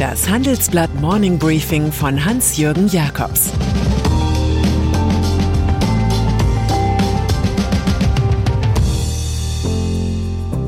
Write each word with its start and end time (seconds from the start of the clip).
Das 0.00 0.30
Handelsblatt 0.30 0.94
Morning 0.94 1.38
Briefing 1.38 1.92
von 1.92 2.24
Hans-Jürgen 2.24 2.88
Jakobs 2.88 3.50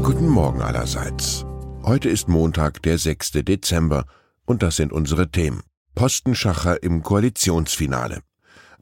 Guten 0.02 0.28
Morgen 0.28 0.60
allerseits. 0.60 1.46
Heute 1.82 2.10
ist 2.10 2.28
Montag, 2.28 2.82
der 2.82 2.98
6. 2.98 3.30
Dezember, 3.42 4.04
und 4.44 4.62
das 4.62 4.76
sind 4.76 4.92
unsere 4.92 5.30
Themen. 5.30 5.62
Postenschacher 5.94 6.82
im 6.82 7.02
Koalitionsfinale. 7.02 8.20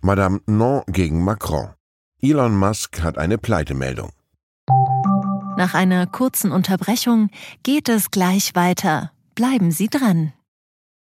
Madame 0.00 0.40
Non 0.46 0.82
gegen 0.88 1.22
Macron. 1.22 1.74
Elon 2.20 2.56
Musk 2.56 3.04
hat 3.04 3.18
eine 3.18 3.38
Pleitemeldung. 3.38 4.10
Nach 5.56 5.74
einer 5.74 6.08
kurzen 6.08 6.50
Unterbrechung 6.50 7.30
geht 7.62 7.88
es 7.88 8.10
gleich 8.10 8.56
weiter. 8.56 9.12
Bleiben 9.36 9.70
Sie 9.70 9.86
dran. 9.86 10.32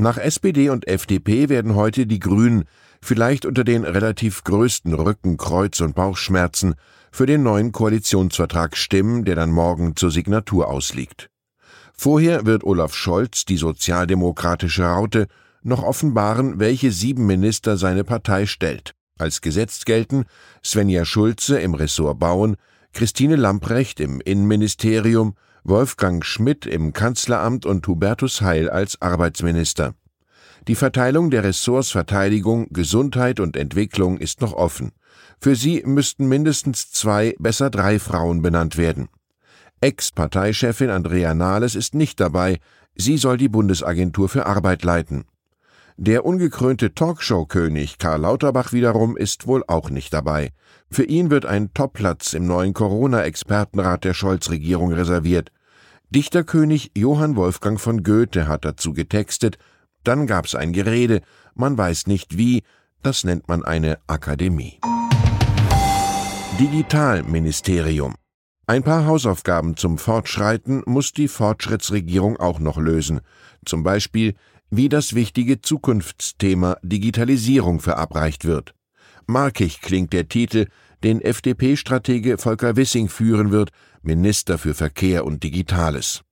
Nach 0.00 0.16
SPD 0.16 0.70
und 0.70 0.88
FDP 0.88 1.50
werden 1.50 1.74
heute 1.74 2.06
die 2.06 2.20
Grünen 2.20 2.64
vielleicht 3.02 3.44
unter 3.44 3.64
den 3.64 3.84
relativ 3.84 4.44
größten 4.44 4.94
Rücken-, 4.94 5.36
Kreuz- 5.36 5.82
und 5.82 5.94
Bauchschmerzen 5.94 6.74
für 7.12 7.26
den 7.26 7.42
neuen 7.42 7.70
Koalitionsvertrag 7.70 8.78
stimmen, 8.78 9.26
der 9.26 9.34
dann 9.34 9.50
morgen 9.50 9.96
zur 9.96 10.10
Signatur 10.10 10.68
ausliegt. 10.68 11.28
Vorher 11.92 12.46
wird 12.46 12.64
Olaf 12.64 12.94
Scholz, 12.94 13.44
die 13.44 13.58
sozialdemokratische 13.58 14.84
Raute, 14.84 15.26
noch 15.62 15.82
offenbaren, 15.82 16.58
welche 16.58 16.92
sieben 16.92 17.26
Minister 17.26 17.76
seine 17.76 18.02
Partei 18.02 18.46
stellt. 18.46 18.94
Als 19.18 19.42
gesetzt 19.42 19.84
gelten 19.84 20.24
Svenja 20.64 21.04
Schulze 21.04 21.60
im 21.60 21.74
Ressort 21.74 22.18
Bauen, 22.18 22.56
Christine 22.92 23.36
Lamprecht 23.36 24.00
im 24.00 24.20
Innenministerium, 24.20 25.34
Wolfgang 25.62 26.24
Schmidt 26.24 26.66
im 26.66 26.92
Kanzleramt 26.92 27.64
und 27.64 27.86
Hubertus 27.86 28.42
Heil 28.42 28.68
als 28.68 29.00
Arbeitsminister. 29.00 29.94
Die 30.68 30.74
Verteilung 30.74 31.30
der 31.30 31.44
Ressorts 31.44 31.90
Verteidigung, 31.90 32.68
Gesundheit 32.70 33.40
und 33.40 33.56
Entwicklung 33.56 34.18
ist 34.18 34.40
noch 34.40 34.52
offen. 34.52 34.92
Für 35.40 35.56
sie 35.56 35.82
müssten 35.86 36.28
mindestens 36.28 36.90
zwei, 36.90 37.34
besser 37.38 37.70
drei 37.70 37.98
Frauen 37.98 38.42
benannt 38.42 38.76
werden. 38.76 39.08
Ex-Parteichefin 39.80 40.90
Andrea 40.90 41.32
Nahles 41.32 41.74
ist 41.74 41.94
nicht 41.94 42.20
dabei, 42.20 42.58
sie 42.94 43.16
soll 43.16 43.38
die 43.38 43.48
Bundesagentur 43.48 44.28
für 44.28 44.44
Arbeit 44.44 44.84
leiten. 44.84 45.24
Der 46.02 46.24
ungekrönte 46.24 46.94
Talkshow-König 46.94 47.98
Karl 47.98 48.22
Lauterbach 48.22 48.72
wiederum 48.72 49.18
ist 49.18 49.46
wohl 49.46 49.62
auch 49.68 49.90
nicht 49.90 50.14
dabei. 50.14 50.48
Für 50.90 51.04
ihn 51.04 51.28
wird 51.28 51.44
ein 51.44 51.74
Topplatz 51.74 52.32
im 52.32 52.46
neuen 52.46 52.72
Corona-Expertenrat 52.72 54.04
der 54.04 54.14
Scholz-Regierung 54.14 54.94
reserviert. 54.94 55.52
Dichterkönig 56.08 56.92
Johann 56.96 57.36
Wolfgang 57.36 57.78
von 57.78 58.02
Goethe 58.02 58.48
hat 58.48 58.64
dazu 58.64 58.94
getextet, 58.94 59.58
dann 60.02 60.26
gab's 60.26 60.54
ein 60.54 60.72
Gerede, 60.72 61.20
man 61.54 61.76
weiß 61.76 62.06
nicht 62.06 62.38
wie, 62.38 62.62
das 63.02 63.24
nennt 63.24 63.46
man 63.48 63.62
eine 63.62 63.98
Akademie. 64.06 64.80
Digitalministerium. 66.58 68.14
Ein 68.66 68.84
paar 68.84 69.04
Hausaufgaben 69.04 69.76
zum 69.76 69.98
Fortschreiten 69.98 70.82
muss 70.86 71.12
die 71.12 71.28
Fortschrittsregierung 71.28 72.38
auch 72.38 72.58
noch 72.58 72.78
lösen. 72.78 73.20
Zum 73.66 73.82
Beispiel, 73.82 74.34
wie 74.70 74.88
das 74.88 75.14
wichtige 75.14 75.60
Zukunftsthema 75.60 76.76
Digitalisierung 76.82 77.80
verabreicht 77.80 78.44
wird. 78.44 78.74
Markig 79.26 79.80
klingt 79.80 80.12
der 80.12 80.28
Titel, 80.28 80.66
den 81.02 81.20
FDP-Stratege 81.20 82.38
Volker 82.38 82.76
Wissing 82.76 83.08
führen 83.08 83.50
wird, 83.50 83.70
Minister 84.02 84.58
für 84.58 84.74
Verkehr 84.74 85.24
und 85.24 85.42
Digitales. 85.42 86.22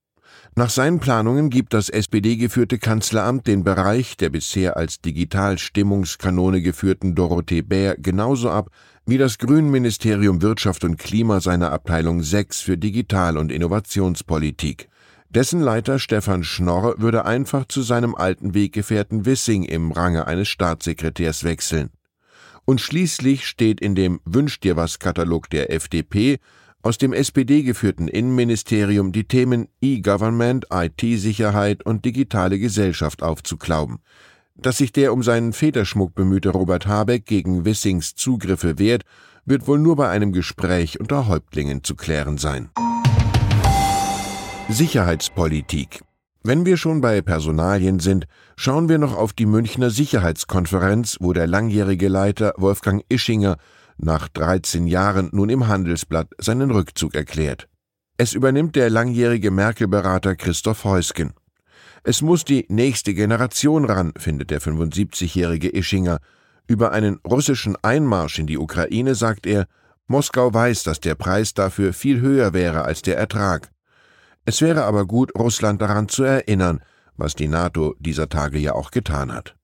Nach 0.55 0.69
seinen 0.69 0.99
Planungen 0.99 1.49
gibt 1.49 1.73
das 1.73 1.89
SPD-geführte 1.89 2.79
Kanzleramt 2.79 3.47
den 3.47 3.63
Bereich 3.63 4.17
der 4.17 4.29
bisher 4.29 4.77
als 4.77 4.99
Digital-Stimmungskanone 4.99 6.61
geführten 6.61 7.15
Dorothee 7.15 7.61
Bär 7.61 7.95
genauso 7.97 8.49
ab 8.49 8.69
wie 9.05 9.17
das 9.17 9.37
Grünen-Ministerium 9.37 10.41
Wirtschaft 10.41 10.83
und 10.83 10.97
Klima 10.97 11.39
seiner 11.39 11.71
Abteilung 11.71 12.21
6 12.21 12.61
für 12.61 12.77
Digital- 12.77 13.37
und 13.37 13.51
Innovationspolitik. 13.51 14.88
Dessen 15.31 15.61
Leiter 15.61 15.99
Stefan 15.99 16.43
Schnorr 16.43 16.95
würde 16.97 17.23
einfach 17.23 17.65
zu 17.65 17.83
seinem 17.83 18.15
alten 18.15 18.55
Weggefährten 18.55 19.27
Wissing 19.27 19.61
im 19.61 19.91
Range 19.91 20.25
eines 20.25 20.47
Staatssekretärs 20.47 21.43
wechseln. 21.43 21.91
Und 22.65 22.81
schließlich 22.81 23.45
steht 23.45 23.79
in 23.79 23.93
dem 23.93 24.21
Wünsch 24.25 24.59
dir 24.59 24.75
was 24.75 24.97
Katalog 24.97 25.47
der 25.51 25.71
FDP 25.71 26.39
aus 26.81 26.97
dem 26.97 27.13
SPD-geführten 27.13 28.07
Innenministerium 28.07 29.11
die 29.11 29.25
Themen 29.25 29.67
E-Government, 29.81 30.65
IT-Sicherheit 30.71 31.85
und 31.85 32.05
digitale 32.05 32.57
Gesellschaft 32.57 33.21
aufzuklauben. 33.21 33.99
Dass 34.55 34.77
sich 34.77 34.93
der 34.93 35.13
um 35.13 35.21
seinen 35.21 35.53
Federschmuck 35.53 36.15
bemühte 36.15 36.49
Robert 36.49 36.87
Habeck 36.87 37.27
gegen 37.27 37.65
Wissings 37.65 38.15
Zugriffe 38.15 38.79
wehrt, 38.79 39.03
wird 39.45 39.67
wohl 39.67 39.77
nur 39.77 39.95
bei 39.95 40.09
einem 40.09 40.31
Gespräch 40.31 40.99
unter 40.99 41.27
Häuptlingen 41.27 41.83
zu 41.83 41.95
klären 41.95 42.39
sein. 42.39 42.71
Sicherheitspolitik 44.69 46.01
wenn 46.41 46.65
wir 46.65 46.77
schon 46.77 47.01
bei 47.01 47.21
Personalien 47.21 47.99
sind, 47.99 48.25
schauen 48.55 48.87
wir 48.87 48.97
noch 48.97 49.13
auf 49.13 49.33
die 49.33 49.45
Münchner 49.45 49.89
Sicherheitskonferenz, 49.89 51.17
wo 51.19 51.33
der 51.33 51.47
langjährige 51.47 52.07
Leiter 52.07 52.53
Wolfgang 52.55 53.03
Ischinger 53.09 53.57
nach 53.97 54.29
13 54.29 54.87
Jahren 54.87 55.29
nun 55.33 55.49
im 55.49 55.67
Handelsblatt 55.67 56.29
seinen 56.37 56.71
Rückzug 56.71 57.13
erklärt. 57.13 57.67
Es 58.15 58.31
übernimmt 58.33 58.77
der 58.77 58.89
langjährige 58.89 59.51
Merkel-Berater 59.51 60.35
Christoph 60.37 60.85
Heusgen. 60.85 61.33
Es 62.03 62.21
muss 62.21 62.45
die 62.45 62.65
nächste 62.69 63.13
Generation 63.13 63.83
ran, 63.83 64.13
findet 64.17 64.49
der 64.49 64.61
75-jährige 64.61 65.75
Ischinger. 65.75 66.19
Über 66.67 66.93
einen 66.93 67.19
russischen 67.27 67.75
Einmarsch 67.81 68.39
in 68.39 68.47
die 68.47 68.57
Ukraine 68.57 69.15
sagt 69.15 69.45
er, 69.45 69.67
Moskau 70.07 70.53
weiß, 70.53 70.83
dass 70.83 71.01
der 71.01 71.15
Preis 71.15 71.53
dafür 71.53 71.91
viel 71.91 72.21
höher 72.21 72.53
wäre 72.53 72.83
als 72.83 73.01
der 73.01 73.17
Ertrag. 73.17 73.69
Es 74.49 74.63
wäre 74.63 74.85
aber 74.85 75.05
gut, 75.05 75.31
Russland 75.37 75.79
daran 75.79 76.09
zu 76.09 76.23
erinnern, 76.23 76.81
was 77.17 77.35
die 77.35 77.47
NATO 77.47 77.93
dieser 77.99 78.29
Tage 78.29 78.57
ja 78.57 78.73
auch 78.73 78.89
getan 78.89 79.31
hat. 79.31 79.55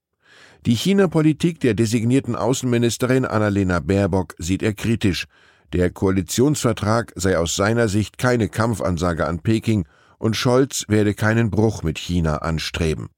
Die 0.67 0.75
China-Politik 0.75 1.59
der 1.59 1.73
designierten 1.73 2.35
Außenministerin 2.35 3.25
Annalena 3.25 3.79
Baerbock 3.79 4.35
sieht 4.37 4.61
er 4.61 4.75
kritisch. 4.75 5.25
Der 5.73 5.89
Koalitionsvertrag 5.89 7.13
sei 7.15 7.35
aus 7.35 7.55
seiner 7.55 7.87
Sicht 7.87 8.19
keine 8.19 8.47
Kampfansage 8.47 9.25
an 9.25 9.39
Peking 9.39 9.87
und 10.19 10.35
Scholz 10.35 10.85
werde 10.87 11.15
keinen 11.15 11.49
Bruch 11.49 11.81
mit 11.81 11.97
China 11.97 12.35
anstreben. 12.43 13.09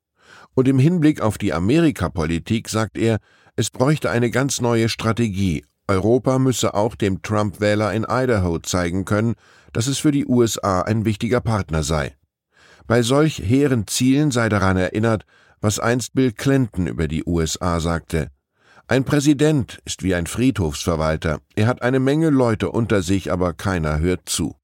Und 0.53 0.69
im 0.69 0.79
Hinblick 0.79 1.19
auf 1.19 1.37
die 1.37 1.51
Amerikapolitik 1.51 2.69
sagt 2.69 2.97
er, 2.97 3.17
es 3.57 3.71
bräuchte 3.71 4.09
eine 4.09 4.31
ganz 4.31 4.61
neue 4.61 4.87
Strategie. 4.87 5.65
Europa 5.87 6.37
müsse 6.37 6.73
auch 6.73 6.95
dem 6.95 7.21
Trump-Wähler 7.21 7.93
in 7.93 8.05
Idaho 8.09 8.59
zeigen 8.59 9.05
können, 9.05 9.35
dass 9.71 9.87
es 9.87 9.99
für 9.99 10.11
die 10.11 10.25
USA 10.25 10.81
ein 10.81 11.05
wichtiger 11.05 11.39
Partner 11.39 11.83
sei. 11.83 12.15
Bei 12.87 13.01
solch 13.01 13.39
hehren 13.39 13.87
Zielen 13.87 14.31
sei 14.31 14.49
daran 14.49 14.77
erinnert, 14.77 15.25
was 15.61 15.79
einst 15.79 16.13
Bill 16.13 16.31
Clinton 16.31 16.87
über 16.87 17.07
die 17.07 17.23
USA 17.25 17.79
sagte. 17.79 18.29
Ein 18.87 19.03
Präsident 19.03 19.79
ist 19.83 20.03
wie 20.03 20.15
ein 20.15 20.27
Friedhofsverwalter. 20.27 21.39
Er 21.55 21.67
hat 21.67 21.81
eine 21.81 21.99
Menge 21.99 22.29
Leute 22.29 22.71
unter 22.71 23.01
sich, 23.01 23.31
aber 23.31 23.53
keiner 23.53 23.99
hört 23.99 24.29
zu. 24.29 24.55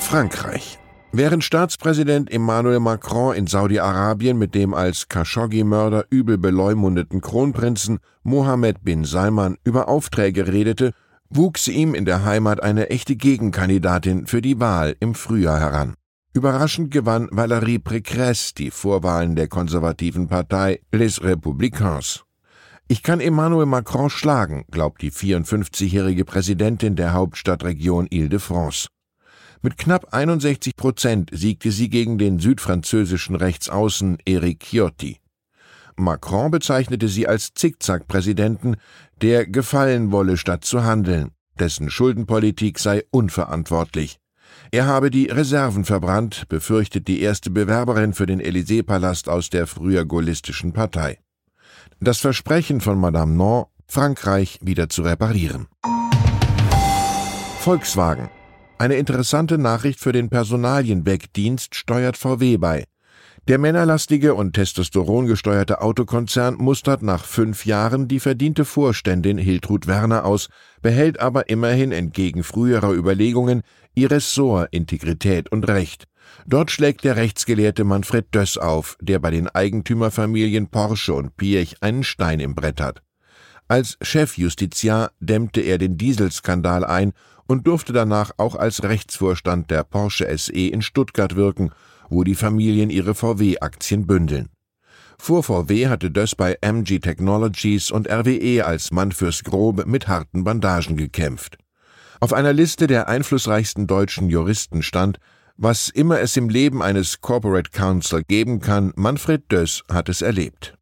Frankreich. 0.00 0.78
Während 1.14 1.44
Staatspräsident 1.44 2.32
Emmanuel 2.32 2.80
Macron 2.80 3.34
in 3.36 3.46
Saudi-Arabien 3.46 4.38
mit 4.38 4.54
dem 4.54 4.72
als 4.72 5.08
Khashoggi-Mörder 5.08 6.06
übel 6.08 6.38
beleumundeten 6.38 7.20
Kronprinzen 7.20 7.98
Mohammed 8.22 8.82
bin 8.82 9.04
Salman 9.04 9.58
über 9.62 9.88
Aufträge 9.88 10.46
redete, 10.46 10.94
wuchs 11.28 11.68
ihm 11.68 11.94
in 11.94 12.06
der 12.06 12.24
Heimat 12.24 12.62
eine 12.62 12.88
echte 12.88 13.14
Gegenkandidatin 13.14 14.26
für 14.26 14.40
die 14.40 14.58
Wahl 14.58 14.96
im 15.00 15.14
Frühjahr 15.14 15.60
heran. 15.60 15.96
Überraschend 16.32 16.90
gewann 16.90 17.28
Valérie 17.28 17.78
Pécresse 17.78 18.54
die 18.54 18.70
Vorwahlen 18.70 19.36
der 19.36 19.48
konservativen 19.48 20.28
Partei 20.28 20.80
Les 20.92 21.20
Républicains. 21.20 22.22
Ich 22.88 23.02
kann 23.02 23.20
Emmanuel 23.20 23.66
Macron 23.66 24.08
schlagen, 24.08 24.64
glaubt 24.70 25.02
die 25.02 25.12
54-jährige 25.12 26.24
Präsidentin 26.24 26.96
der 26.96 27.12
Hauptstadtregion 27.12 28.06
Ile-de-France. 28.06 28.88
Mit 29.64 29.78
knapp 29.78 30.12
61 30.12 30.74
Prozent 30.74 31.30
siegte 31.32 31.70
sie 31.70 31.88
gegen 31.88 32.18
den 32.18 32.40
südfranzösischen 32.40 33.36
Rechtsaußen 33.36 34.18
Eric 34.26 34.64
Ciotti. 34.64 35.20
Macron 35.94 36.50
bezeichnete 36.50 37.06
sie 37.06 37.28
als 37.28 37.54
Zickzack-Präsidenten, 37.54 38.74
der 39.20 39.46
gefallen 39.46 40.10
wolle 40.10 40.36
statt 40.36 40.64
zu 40.64 40.82
handeln. 40.82 41.30
Dessen 41.60 41.90
Schuldenpolitik 41.90 42.80
sei 42.80 43.04
unverantwortlich. 43.12 44.18
Er 44.72 44.86
habe 44.86 45.10
die 45.10 45.26
Reserven 45.26 45.84
verbrannt, 45.84 46.48
befürchtet 46.48 47.06
die 47.06 47.20
erste 47.20 47.50
Bewerberin 47.50 48.14
für 48.14 48.26
den 48.26 48.40
Élysée-Palast 48.40 49.28
aus 49.28 49.48
der 49.48 49.68
früher 49.68 50.04
gaullistischen 50.04 50.72
Partei. 50.72 51.20
Das 52.00 52.18
Versprechen 52.18 52.80
von 52.80 52.98
Madame 52.98 53.36
Non, 53.36 53.66
Frankreich 53.86 54.58
wieder 54.60 54.88
zu 54.88 55.02
reparieren. 55.02 55.68
Volkswagen. 57.60 58.28
Eine 58.82 58.96
interessante 58.96 59.58
Nachricht 59.58 60.00
für 60.00 60.10
den 60.10 60.28
Personalienwegdienst 60.28 61.76
steuert 61.76 62.16
VW 62.16 62.56
bei. 62.56 62.82
Der 63.46 63.58
männerlastige 63.58 64.34
und 64.34 64.54
testosterongesteuerte 64.54 65.80
Autokonzern 65.80 66.56
mustert 66.56 67.00
nach 67.00 67.24
fünf 67.24 67.64
Jahren 67.64 68.08
die 68.08 68.18
verdiente 68.18 68.64
Vorständin 68.64 69.38
Hiltrud 69.38 69.86
Werner 69.86 70.24
aus, 70.24 70.48
behält 70.80 71.20
aber 71.20 71.48
immerhin 71.48 71.92
entgegen 71.92 72.42
früherer 72.42 72.92
Überlegungen 72.92 73.62
ihr 73.94 74.10
Ressort 74.10 74.66
Integrität 74.72 75.52
und 75.52 75.68
Recht. 75.68 76.06
Dort 76.44 76.72
schlägt 76.72 77.04
der 77.04 77.14
Rechtsgelehrte 77.14 77.84
Manfred 77.84 78.34
Döss 78.34 78.58
auf, 78.58 78.96
der 79.00 79.20
bei 79.20 79.30
den 79.30 79.48
Eigentümerfamilien 79.48 80.66
Porsche 80.66 81.14
und 81.14 81.36
Piech 81.36 81.76
einen 81.82 82.02
Stein 82.02 82.40
im 82.40 82.56
Brett 82.56 82.80
hat. 82.80 83.00
Als 83.72 83.96
Chefjustiziar 84.02 85.12
dämmte 85.18 85.62
er 85.62 85.78
den 85.78 85.96
Dieselskandal 85.96 86.84
ein 86.84 87.14
und 87.46 87.66
durfte 87.66 87.94
danach 87.94 88.32
auch 88.36 88.54
als 88.54 88.82
Rechtsvorstand 88.82 89.70
der 89.70 89.82
Porsche 89.82 90.28
SE 90.36 90.52
in 90.52 90.82
Stuttgart 90.82 91.36
wirken 91.36 91.70
wo 92.10 92.24
die 92.24 92.34
Familien 92.34 92.90
ihre 92.90 93.14
VW-Aktien 93.14 94.06
bündeln. 94.06 94.50
Vor 95.18 95.42
VW 95.42 95.88
hatte 95.88 96.10
Döss 96.10 96.34
bei 96.34 96.58
MG 96.60 96.98
Technologies 96.98 97.90
und 97.90 98.06
RWE 98.06 98.66
als 98.66 98.90
Mann 98.90 99.12
fürs 99.12 99.42
Grobe 99.42 99.86
mit 99.86 100.08
harten 100.08 100.44
Bandagen 100.44 100.98
gekämpft. 100.98 101.56
Auf 102.20 102.34
einer 102.34 102.52
Liste 102.52 102.86
der 102.88 103.08
einflussreichsten 103.08 103.86
deutschen 103.86 104.28
Juristen 104.28 104.82
stand, 104.82 105.20
was 105.56 105.88
immer 105.88 106.20
es 106.20 106.36
im 106.36 106.50
Leben 106.50 106.82
eines 106.82 107.22
Corporate 107.22 107.70
Counsel 107.70 108.22
geben 108.24 108.60
kann, 108.60 108.92
Manfred 108.94 109.50
Döss 109.50 109.82
hat 109.90 110.10
es 110.10 110.20
erlebt. 110.20 110.76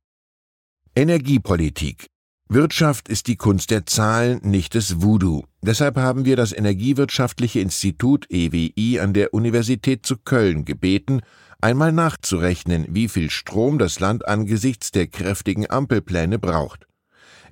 Energiepolitik 0.97 2.11
Wirtschaft 2.53 3.09
ist 3.09 3.29
die 3.29 3.37
Kunst 3.37 3.71
der 3.71 3.87
Zahlen, 3.87 4.41
nicht 4.43 4.75
des 4.75 5.01
Voodoo. 5.01 5.45
Deshalb 5.63 5.97
haben 5.97 6.25
wir 6.25 6.35
das 6.35 6.53
Energiewirtschaftliche 6.53 7.61
Institut 7.61 8.27
EWI 8.29 8.99
an 8.99 9.15
der 9.15 9.33
Universität 9.33 10.05
zu 10.05 10.17
Köln 10.17 10.65
gebeten, 10.65 11.21
einmal 11.61 11.93
nachzurechnen, 11.93 12.87
wie 12.91 13.07
viel 13.07 13.31
Strom 13.31 13.79
das 13.79 14.01
Land 14.01 14.27
angesichts 14.27 14.91
der 14.91 15.07
kräftigen 15.07 15.71
Ampelpläne 15.71 16.41
braucht. 16.41 16.89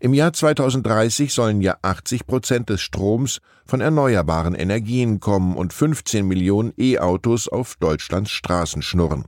Im 0.01 0.15
Jahr 0.15 0.33
2030 0.33 1.33
sollen 1.33 1.61
ja 1.61 1.77
80 1.83 2.27
Prozent 2.27 2.69
des 2.69 2.81
Stroms 2.81 3.39
von 3.67 3.81
erneuerbaren 3.81 4.57
Energien 4.57 5.21
kommen 5.21 5.57
und 5.57 5.73
15 5.73 6.27
Millionen 6.27 6.73
E-Autos 6.77 7.47
auf 7.47 7.77
Deutschlands 7.77 8.33
Straßen 8.33 8.83
schnurren. 8.83 9.27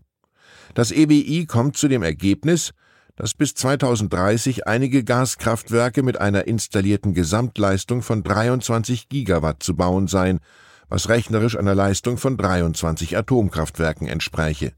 Das 0.74 0.90
EWI 0.90 1.46
kommt 1.46 1.76
zu 1.76 1.86
dem 1.86 2.02
Ergebnis, 2.02 2.72
dass 3.20 3.34
bis 3.34 3.54
2030 3.54 4.66
einige 4.66 5.04
Gaskraftwerke 5.04 6.02
mit 6.02 6.18
einer 6.18 6.46
installierten 6.46 7.12
Gesamtleistung 7.12 8.00
von 8.00 8.22
23 8.22 9.10
Gigawatt 9.10 9.62
zu 9.62 9.76
bauen 9.76 10.08
seien, 10.08 10.40
was 10.88 11.10
rechnerisch 11.10 11.58
einer 11.58 11.74
Leistung 11.74 12.16
von 12.16 12.38
23 12.38 13.18
Atomkraftwerken 13.18 14.08
entspräche. 14.08 14.72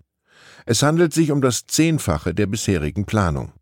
Es 0.66 0.82
handelt 0.82 1.14
sich 1.14 1.30
um 1.30 1.40
das 1.40 1.66
Zehnfache 1.68 2.34
der 2.34 2.46
bisherigen 2.46 3.04
Planung. 3.04 3.52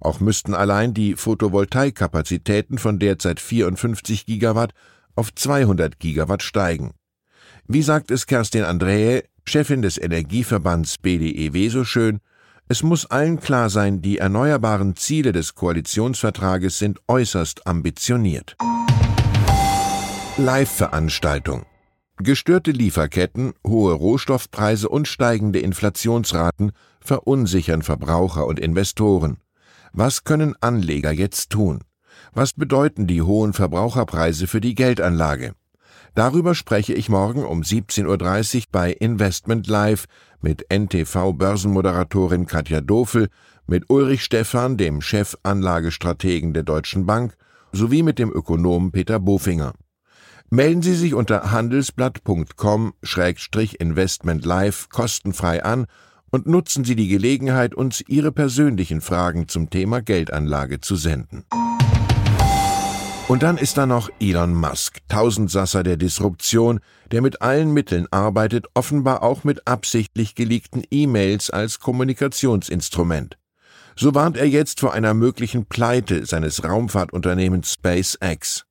Auch 0.00 0.18
müssten 0.18 0.54
allein 0.54 0.92
die 0.92 1.14
Photovoltaikkapazitäten 1.14 2.78
von 2.78 2.98
derzeit 2.98 3.38
54 3.38 4.26
Gigawatt 4.26 4.72
auf 5.14 5.32
200 5.32 6.00
Gigawatt 6.00 6.42
steigen. 6.42 6.94
Wie 7.68 7.82
sagt 7.82 8.10
es 8.10 8.26
Kerstin 8.26 8.64
Andräe, 8.64 9.22
Chefin 9.44 9.82
des 9.82 9.98
Energieverbands 9.98 10.98
BDEW 10.98 11.70
so 11.70 11.84
schön, 11.84 12.18
es 12.68 12.82
muss 12.82 13.06
allen 13.06 13.38
klar 13.40 13.70
sein, 13.70 14.02
die 14.02 14.18
erneuerbaren 14.18 14.96
Ziele 14.96 15.32
des 15.32 15.54
Koalitionsvertrages 15.54 16.78
sind 16.78 16.98
äußerst 17.06 17.66
ambitioniert. 17.66 18.56
Live-Veranstaltung 20.36 21.64
Gestörte 22.18 22.70
Lieferketten, 22.70 23.52
hohe 23.66 23.92
Rohstoffpreise 23.92 24.88
und 24.88 25.06
steigende 25.06 25.60
Inflationsraten 25.60 26.72
verunsichern 27.00 27.82
Verbraucher 27.82 28.46
und 28.46 28.58
Investoren. 28.58 29.36
Was 29.92 30.24
können 30.24 30.54
Anleger 30.60 31.12
jetzt 31.12 31.50
tun? 31.50 31.80
Was 32.32 32.54
bedeuten 32.54 33.06
die 33.06 33.22
hohen 33.22 33.52
Verbraucherpreise 33.52 34.46
für 34.46 34.60
die 34.60 34.74
Geldanlage? 34.74 35.54
Darüber 36.16 36.54
spreche 36.54 36.94
ich 36.94 37.10
morgen 37.10 37.44
um 37.44 37.60
17.30 37.60 38.56
Uhr 38.56 38.62
bei 38.72 38.90
Investment 38.90 39.66
Live 39.66 40.06
mit 40.40 40.64
NTV-Börsenmoderatorin 40.70 42.46
Katja 42.46 42.80
Dofel, 42.80 43.28
mit 43.66 43.90
Ulrich 43.90 44.24
Stephan, 44.24 44.78
dem 44.78 45.02
Chefanlagestrategen 45.02 46.54
der 46.54 46.62
Deutschen 46.62 47.04
Bank, 47.04 47.36
sowie 47.70 48.02
mit 48.02 48.18
dem 48.18 48.32
Ökonomen 48.32 48.92
Peter 48.92 49.20
Bofinger. 49.20 49.74
Melden 50.48 50.80
Sie 50.80 50.94
sich 50.94 51.12
unter 51.12 51.52
handelsblatt.com-investment 51.52 54.46
live 54.46 54.88
kostenfrei 54.88 55.62
an 55.62 55.84
und 56.30 56.46
nutzen 56.46 56.84
Sie 56.84 56.96
die 56.96 57.08
Gelegenheit, 57.08 57.74
uns 57.74 58.02
Ihre 58.08 58.32
persönlichen 58.32 59.02
Fragen 59.02 59.48
zum 59.48 59.68
Thema 59.68 60.00
Geldanlage 60.00 60.80
zu 60.80 60.96
senden. 60.96 61.44
Und 63.28 63.42
dann 63.42 63.58
ist 63.58 63.76
da 63.76 63.86
noch 63.86 64.08
Elon 64.20 64.54
Musk, 64.54 65.00
Tausendsasser 65.08 65.82
der 65.82 65.96
Disruption, 65.96 66.78
der 67.10 67.22
mit 67.22 67.42
allen 67.42 67.72
Mitteln 67.72 68.06
arbeitet, 68.12 68.66
offenbar 68.74 69.24
auch 69.24 69.42
mit 69.42 69.66
absichtlich 69.66 70.36
geleakten 70.36 70.84
E-Mails 70.92 71.50
als 71.50 71.80
Kommunikationsinstrument. 71.80 73.36
So 73.96 74.14
warnt 74.14 74.36
er 74.36 74.46
jetzt 74.46 74.78
vor 74.78 74.92
einer 74.92 75.12
möglichen 75.12 75.66
Pleite 75.66 76.24
seines 76.24 76.62
Raumfahrtunternehmens 76.62 77.72
SpaceX. 77.72 78.64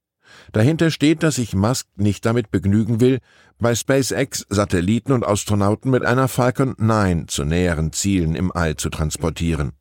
Dahinter 0.53 0.89
steht, 0.89 1.24
dass 1.24 1.35
sich 1.35 1.53
Musk 1.53 1.88
nicht 1.97 2.25
damit 2.25 2.50
begnügen 2.50 3.01
will, 3.01 3.19
bei 3.59 3.75
SpaceX 3.75 4.45
Satelliten 4.47 5.12
und 5.12 5.27
Astronauten 5.27 5.91
mit 5.91 6.05
einer 6.05 6.29
Falcon 6.29 6.75
9 6.77 7.27
zu 7.27 7.43
näheren 7.43 7.91
Zielen 7.91 8.35
im 8.35 8.53
All 8.53 8.77
zu 8.77 8.89
transportieren. 8.89 9.74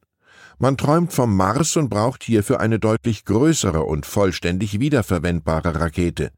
Man 0.59 0.77
träumt 0.77 1.13
vom 1.13 1.37
Mars 1.37 1.77
und 1.77 1.89
braucht 1.89 2.23
hierfür 2.23 2.61
eine 2.61 2.79
deutlich 2.79 3.25
größere 3.25 3.83
und 3.83 4.07
vollständig 4.07 4.81
wiederverwendbare 4.81 5.81
Rakete. 5.81 6.31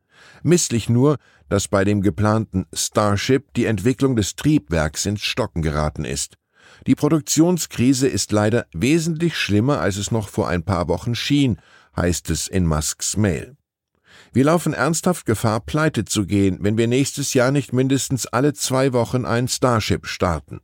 Misslich 0.42 0.88
nur, 0.88 1.18
dass 1.48 1.68
bei 1.68 1.84
dem 1.84 2.00
geplanten 2.00 2.66
Starship 2.72 3.52
die 3.54 3.66
Entwicklung 3.66 4.16
des 4.16 4.36
Triebwerks 4.36 5.06
ins 5.06 5.22
Stocken 5.22 5.62
geraten 5.62 6.04
ist. 6.04 6.36
Die 6.86 6.94
Produktionskrise 6.94 8.08
ist 8.08 8.32
leider 8.32 8.66
wesentlich 8.72 9.36
schlimmer, 9.36 9.80
als 9.80 9.96
es 9.96 10.10
noch 10.10 10.28
vor 10.28 10.48
ein 10.48 10.62
paar 10.62 10.88
Wochen 10.88 11.14
schien, 11.14 11.58
heißt 11.96 12.30
es 12.30 12.48
in 12.48 12.66
Musks 12.66 13.16
Mail. 13.16 13.56
Wir 14.32 14.44
laufen 14.44 14.72
ernsthaft 14.72 15.26
Gefahr, 15.26 15.60
pleite 15.60 16.04
zu 16.04 16.26
gehen, 16.26 16.58
wenn 16.60 16.76
wir 16.76 16.88
nächstes 16.88 17.34
Jahr 17.34 17.50
nicht 17.50 17.72
mindestens 17.72 18.26
alle 18.26 18.52
zwei 18.52 18.92
Wochen 18.92 19.24
ein 19.24 19.48
Starship 19.48 20.06
starten. 20.06 20.60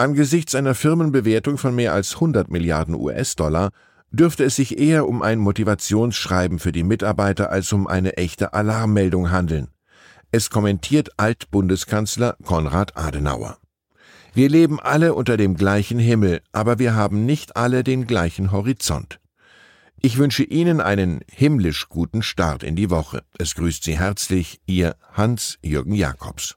Angesichts 0.00 0.54
einer 0.54 0.74
Firmenbewertung 0.74 1.58
von 1.58 1.74
mehr 1.74 1.92
als 1.92 2.14
100 2.14 2.50
Milliarden 2.50 2.94
US-Dollar 2.94 3.68
dürfte 4.10 4.44
es 4.44 4.56
sich 4.56 4.78
eher 4.78 5.06
um 5.06 5.20
ein 5.20 5.38
Motivationsschreiben 5.38 6.58
für 6.58 6.72
die 6.72 6.84
Mitarbeiter 6.84 7.50
als 7.50 7.70
um 7.74 7.86
eine 7.86 8.16
echte 8.16 8.54
Alarmmeldung 8.54 9.30
handeln. 9.30 9.68
Es 10.30 10.48
kommentiert 10.48 11.10
Altbundeskanzler 11.18 12.38
Konrad 12.42 12.96
Adenauer. 12.96 13.58
Wir 14.32 14.48
leben 14.48 14.80
alle 14.80 15.12
unter 15.12 15.36
dem 15.36 15.54
gleichen 15.54 15.98
Himmel, 15.98 16.40
aber 16.50 16.78
wir 16.78 16.94
haben 16.94 17.26
nicht 17.26 17.56
alle 17.56 17.84
den 17.84 18.06
gleichen 18.06 18.52
Horizont. 18.52 19.20
Ich 20.00 20.16
wünsche 20.16 20.44
Ihnen 20.44 20.80
einen 20.80 21.20
himmlisch 21.30 21.90
guten 21.90 22.22
Start 22.22 22.62
in 22.62 22.74
die 22.74 22.88
Woche. 22.88 23.22
Es 23.36 23.54
grüßt 23.54 23.84
Sie 23.84 23.98
herzlich 23.98 24.62
Ihr 24.64 24.96
Hans-Jürgen 25.12 25.92
Jakobs. 25.92 26.56